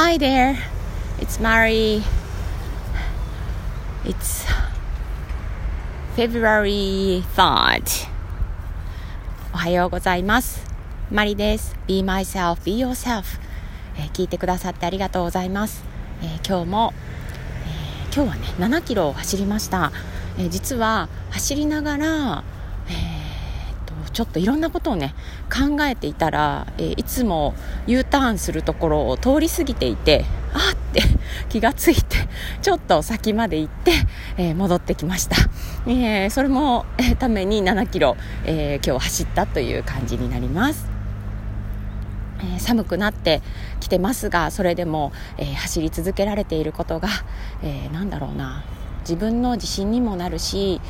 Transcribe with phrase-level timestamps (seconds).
[0.00, 0.56] Hi there,
[1.18, 2.04] it's Mari.
[4.04, 4.46] It's
[6.14, 8.06] February 3rd.
[9.52, 10.64] おはようございます。
[11.10, 11.74] マリです。
[11.88, 13.24] Be myself, be yourself、
[13.96, 15.82] えー聞いてくださってありがとうございます。
[16.22, 16.94] えー今日も、
[18.06, 19.90] えー今日はね、7キロを走りました。
[20.38, 22.44] えー実は走りながら、
[22.86, 23.17] えー
[24.18, 25.14] ちょっといろんなことをね
[25.44, 27.54] 考えていたら、えーいつも
[27.86, 31.02] U ターンするところを通り過ぎていてあって
[31.48, 32.16] 気がついて
[32.60, 33.92] ちょっと先まで行って、
[34.36, 35.36] えー戻ってきました、
[35.86, 40.90] えーそれも、えために7キロ、え今日走ったという感じになります。
[42.56, 43.40] え寒くなって
[43.78, 47.08] きてますがそれでも、え走り続けられていることが、
[47.62, 48.64] えーだろうな。
[49.02, 50.80] 自分の自信にもなるし、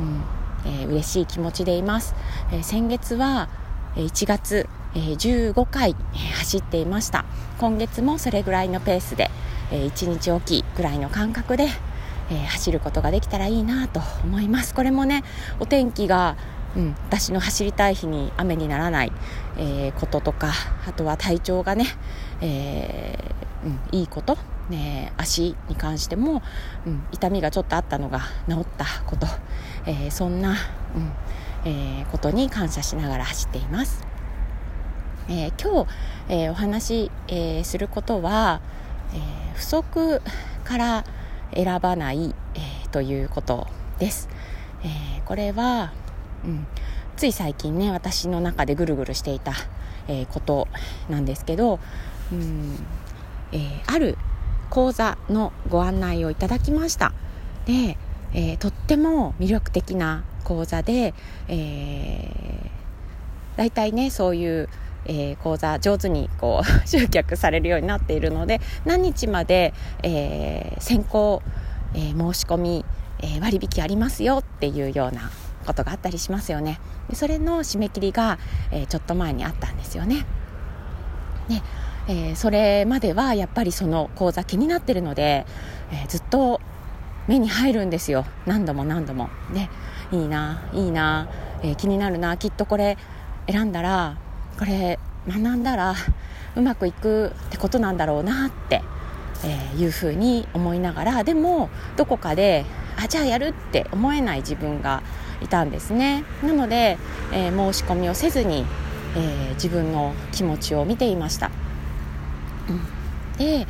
[0.00, 2.14] うんえー嬉しい気持ちでいます、
[2.52, 3.48] えー先月は
[3.96, 5.12] え1月、えー
[5.54, 7.24] 15回、えー走っていました。
[7.58, 9.30] 今月もそれぐらいのペースで、
[9.70, 11.68] え1日おきぐらいの感覚で、
[12.30, 14.74] えー走ることができたらいいなと思います。
[14.74, 15.22] これもね
[15.60, 16.36] お天気が
[16.76, 19.12] うん、私の走りたい日に雨にならない、
[19.56, 20.52] えーこととか
[20.88, 21.86] あとは体調がね、
[22.40, 24.36] えーうん、いいこと、
[24.70, 26.42] ね、足に関しても、
[26.86, 29.26] うん、痛みがちょっとあったのが治ったこと、
[29.86, 30.56] えーそんな、うん
[31.66, 34.06] えーことに感謝しながら走っています。
[35.28, 35.90] えー今日、
[36.28, 38.60] えーお話し、えーすることは、
[39.12, 40.20] えー不足
[40.64, 41.04] から
[41.54, 43.66] 選ばない、えーということ
[43.98, 44.28] です。
[44.82, 45.92] えーこれは、
[46.44, 46.66] うん、
[47.16, 49.52] つい最近ね私の中でぐるぐるしていた、
[50.08, 50.68] えーこと
[51.08, 51.80] なんですけど、
[52.32, 52.78] うん
[53.52, 54.16] えーある
[54.70, 57.12] 講座のご案内をいただきました。
[57.66, 57.96] で、
[58.32, 61.14] えーとっても魅力的な講座で、
[61.48, 64.68] えー、大体ねそういう
[65.06, 71.42] えー講座上手にこう 集客されるようになっているので何日まで、えー先行、
[71.94, 72.84] えー申し込み、
[73.20, 75.30] えー割引ありますよっていうような
[75.66, 76.80] ことがあったりしますよね。
[77.08, 78.38] でそれの締め切りが、
[78.70, 80.26] えーちょっと前にあったんですよね。
[81.48, 81.62] ね
[82.08, 85.46] えーそれまではやっぱりその講座気になってるので、
[85.92, 86.60] えーずっと
[87.26, 88.26] 目に入るんですよ。
[88.46, 89.30] 何度も何度も。
[89.50, 89.70] ね。
[90.12, 91.28] いいないいな、
[91.62, 92.36] えー気になるな。
[92.36, 92.98] きっとこれ
[93.48, 94.16] 選んだら
[94.58, 95.94] これ学んだら
[96.54, 98.82] うまくいくってことなんだろうなって、
[99.44, 102.64] えいうふうに思いながらでもどこかで
[102.96, 105.02] あじゃあやるって思えない自分が
[105.42, 106.24] いたんですね。
[106.42, 106.96] なので、
[107.32, 108.64] え申し込みをせずに、
[109.16, 111.50] え自分の気持ちを見ていました、
[113.38, 113.66] で、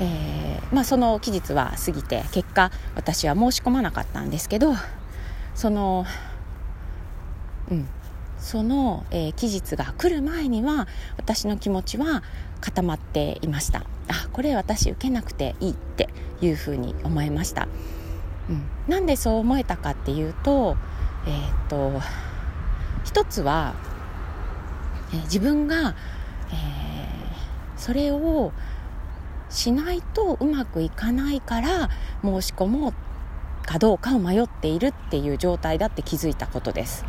[0.00, 4.74] えーまあ、その期日は過ぎて結果私は申し込まなかったんですけど
[5.54, 6.04] その
[7.70, 7.88] うん。
[8.38, 12.24] その、えー期日が来る前には私の気持ちは
[12.60, 13.84] 固まっていました。
[14.08, 16.08] あこれ私受けなくていいって
[16.40, 17.68] いうふうに思いました、
[18.50, 20.76] うん、なんでそう思えたかっていうと
[21.26, 22.00] えーっと
[23.04, 23.74] 一つは、
[25.12, 25.94] えー自分が、
[26.50, 26.91] えー
[27.82, 28.52] それを
[29.50, 31.88] しないとうまくいかないから
[32.22, 32.94] 申し込もう
[33.66, 37.04] かどうかを迷っているっていう状態だって気づいたことです。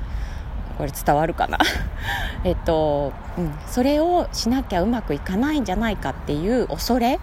[0.79, 1.59] これ伝わるかな？
[2.43, 7.19] えっと、うん、それをしなきゃうまくいかないんじゃないかっていう恐れ、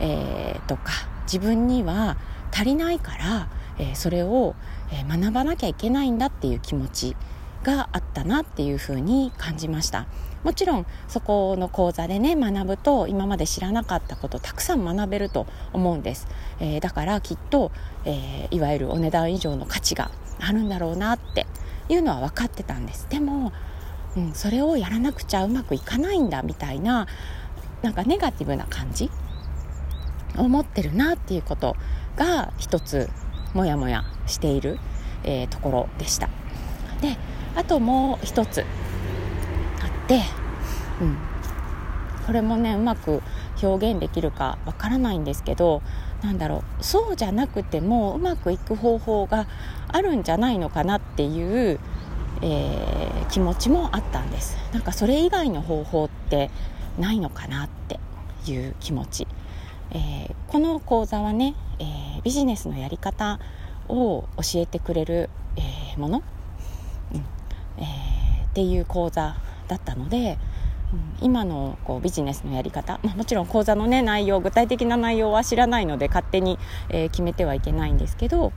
[0.00, 0.90] えーとか
[1.22, 2.16] 自分には
[2.52, 3.48] 足りないから、
[3.78, 4.56] えーそれを、
[4.90, 7.16] え学ばなきゃいけないんだっていう気持ち。
[7.64, 10.06] があったなっていうふうに感じました。
[10.44, 16.28] もちろんそこの講座でね学ぶと今まで知らなかったことたくさん学べると思うんです、
[16.60, 17.72] えーだからきっと、
[18.04, 20.10] えーいわゆるお値段以上の価値が
[20.40, 21.46] あるんだろうなって
[21.88, 23.08] いうのは分かってたんです。
[23.10, 23.52] でも、
[24.16, 27.08] うん、それをやらなくちゃうまくいかないんだみたいな
[27.82, 29.10] なんかネガティブな感じ
[30.36, 31.76] を持ってるなっていうこと
[32.16, 33.10] が一つ
[33.54, 34.78] モヤモヤしている、
[35.24, 36.28] えーところでした。
[37.00, 37.16] で
[37.58, 38.60] あともう一つ
[39.82, 40.22] あって、
[41.00, 41.16] うん、
[42.24, 43.20] これもねうまく
[43.60, 45.82] 表現できるかわからないんですけど
[46.22, 46.84] なんだろう。
[46.84, 49.48] そうじゃなくてもうまくいく方法が
[49.88, 51.80] あるんじゃないのかなっていう、
[52.42, 54.56] えー気持ちもあったんです。
[54.72, 56.50] なんかそれ以外の方法って
[56.98, 58.00] ないのかなって
[58.50, 59.26] いう気持ち、
[59.90, 63.38] えーこの講座はね、えービジネスのやり方
[63.88, 66.22] を教えてくれる、えもの、
[67.12, 67.24] うん。
[67.78, 69.36] えーっていう講座
[69.68, 70.38] だったので、
[70.92, 76.58] うん今のこうビジネスのやり方、まあ、もちろん講座の、ね、内容具体的な内容は知らないので勝手に、
[76.88, 78.52] えー決めてはいけないんですけど、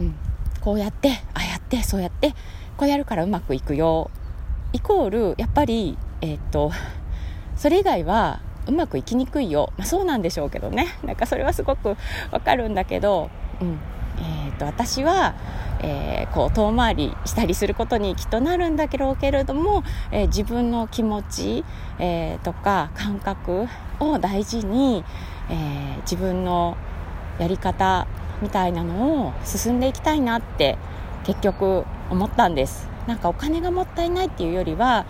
[0.00, 0.14] うん、
[0.60, 2.34] こうやってああやってそうやって
[2.76, 4.10] こうやるからうまくいくよ。
[4.72, 6.72] イコールやっぱり、えーっと
[7.56, 10.86] それ以外はうまくいきにくいよ、まあ、そうなんでしょうけどね。
[11.04, 11.96] なんかそれはすごく
[12.30, 13.28] わかるんだけど、
[13.60, 13.78] うん。
[14.18, 15.34] えーと、私は、
[15.82, 21.64] えー、こう遠回りしたりすることにきっとなるんだけどけれども、えー、自分の気持ち、
[21.98, 23.66] えー、とか感覚
[23.98, 25.04] を大事に、
[25.50, 26.76] え自分の
[27.38, 28.06] やり方
[28.42, 30.78] みたいなのを進んでいきたいなって
[31.24, 32.88] 結局思ったんです。
[33.06, 35.06] なんかお金がもったいないっていうよりは、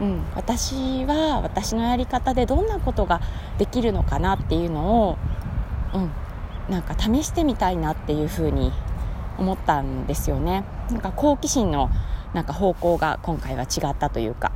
[0.00, 3.20] うん、私は私のやり方でどんなことが
[3.58, 5.18] できるのかなっていうのを、
[5.94, 6.10] うん、
[6.72, 8.72] なんか試してみたいなっていうふうに
[9.38, 10.64] 思ったんですよね。
[10.90, 11.90] なんか好奇心の
[12.32, 14.52] なんか方向が今回は違ったというか。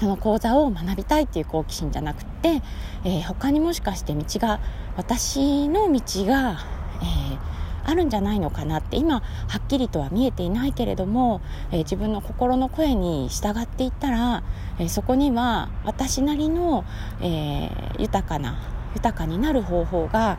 [0.00, 2.62] その講座を学びたいっていう好奇心じゃなくて、
[3.04, 4.58] えー、他にもしかして道が
[4.96, 6.58] 私の道が、
[7.00, 7.38] えー、
[7.84, 9.22] あるんじゃないのかなって今は
[9.56, 11.40] っきりとは見えていないけれども、
[11.70, 14.42] えー、自分の心の声に従っていったら、
[14.80, 16.84] えそこには私なりの、
[17.22, 17.70] え
[18.00, 18.58] 豊かな
[18.94, 20.38] 豊かになる方法が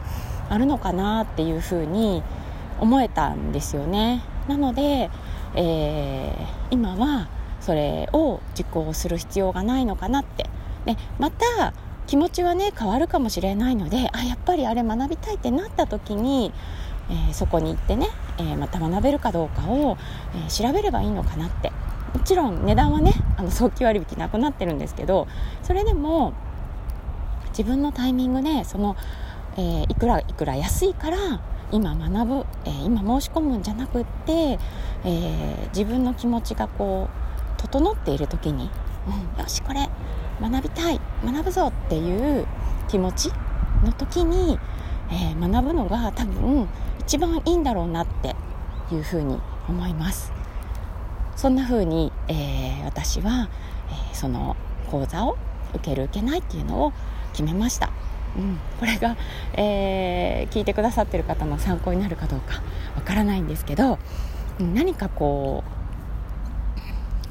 [0.49, 2.23] あるのかなっていうふうに
[2.79, 4.23] 思えたんですよね。
[4.47, 5.09] なので、
[5.55, 6.33] え
[6.69, 7.27] 今は
[7.61, 10.49] それを実行する必要がないのかなって。
[10.85, 11.73] でまた
[12.07, 16.53] 気持ちはね変わるかもしれないのであやっぱりあれ学びたいってなった時に、
[17.09, 19.97] えー、そこに行ってね、えー、また学べるかどうかを、
[20.35, 21.71] えー、調べればいいのかなって。
[22.13, 25.27] もちろん値段はねあの早期割引なくなってるんですけど
[25.63, 26.31] それでも
[27.49, 28.95] 自分のタイミングでその、
[29.57, 31.17] えいくらいくら安いから
[31.71, 34.59] 今学ぶ、え今申し込むんじゃなくって、
[35.03, 38.69] え自分の気持ちがこう整っている時に、
[39.07, 39.89] うん、よしこれ
[40.41, 42.45] 学びたい学ぶぞっていう
[42.87, 43.31] 気持ち
[43.83, 44.59] の時に、
[45.11, 46.67] え、学ぶのが多分
[46.99, 48.35] 一番いいんだろうなって
[48.91, 50.31] いうふうに思います。
[51.35, 53.49] そんなふうに、えー、私は、
[53.89, 54.55] えー、その
[54.89, 55.37] 講座を
[55.73, 56.93] 受ける受けないっていうのを
[57.33, 57.91] 決めました、
[58.37, 59.15] うん、これが、
[59.53, 62.61] えー、聞いてくださってる方の参考になるかどうか
[62.95, 63.97] わからないんですけど
[64.59, 65.75] 何かこう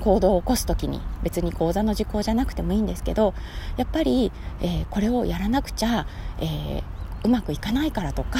[0.02, 3.34] 行動を起こす時に別に講座の受講じゃなくてもいいんですけど
[3.76, 6.06] やっぱり、えー、これをやらなくちゃ、
[6.38, 6.82] えー、
[7.24, 8.38] うまくいかないからとか、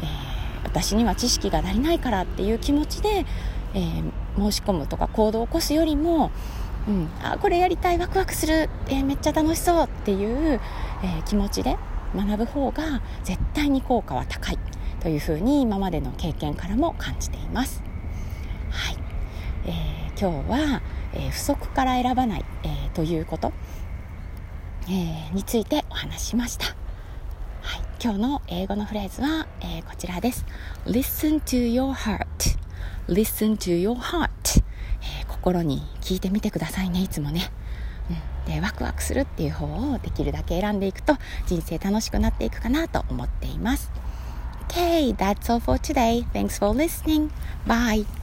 [0.00, 3.24] えー、私には知識が足りないからっていう気持ちで、
[3.72, 4.02] え
[4.36, 6.30] 申し込むとか行動を起こすよりも、
[6.88, 10.60] うん、あこれやりたいワクワクする、えめっちゃ楽しそうっていう、
[11.02, 11.78] え気持ちで
[12.14, 14.58] 学ぶ方が絶対に効果は高い
[15.00, 17.82] というふうに今までの経験からも感じています。
[18.70, 18.96] はい
[19.66, 20.82] えー今日は、
[21.14, 23.54] えー、不足から選ばない、えー、ということ、
[24.86, 26.66] えー、についてお話しました。
[27.62, 30.44] はい、今日の英語のフレーズは、えこちらです。
[30.84, 32.26] Listen to your heart.
[33.08, 34.28] Listen to your heart.
[35.22, 37.50] え心に聞いてみてくださいね、いつもね。
[38.50, 41.16] え、ワクワクするっていう方をできるだけ選んでいくと
[41.46, 43.90] 人生楽しくなっていくかなと思っています。
[44.68, 46.24] Okay, that's all for today.
[46.32, 47.30] Thanks for listening.
[47.66, 48.19] Bye.